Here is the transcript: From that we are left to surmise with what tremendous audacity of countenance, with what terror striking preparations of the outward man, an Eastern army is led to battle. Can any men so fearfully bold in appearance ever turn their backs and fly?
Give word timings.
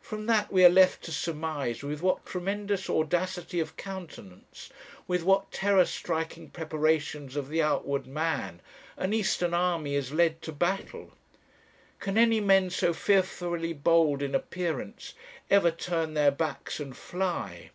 From 0.00 0.24
that 0.24 0.50
we 0.50 0.64
are 0.64 0.70
left 0.70 1.02
to 1.02 1.12
surmise 1.12 1.82
with 1.82 2.00
what 2.00 2.24
tremendous 2.24 2.88
audacity 2.88 3.60
of 3.60 3.76
countenance, 3.76 4.70
with 5.06 5.22
what 5.22 5.52
terror 5.52 5.84
striking 5.84 6.48
preparations 6.48 7.36
of 7.36 7.50
the 7.50 7.60
outward 7.60 8.06
man, 8.06 8.62
an 8.96 9.12
Eastern 9.12 9.52
army 9.52 9.94
is 9.94 10.12
led 10.12 10.40
to 10.40 10.52
battle. 10.52 11.12
Can 12.00 12.16
any 12.16 12.40
men 12.40 12.70
so 12.70 12.94
fearfully 12.94 13.74
bold 13.74 14.22
in 14.22 14.34
appearance 14.34 15.12
ever 15.50 15.70
turn 15.70 16.14
their 16.14 16.30
backs 16.30 16.80
and 16.80 16.96
fly? 16.96 17.70